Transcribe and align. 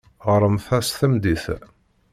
Ɣremt-as 0.33 0.89
tameddit-a. 0.97 1.57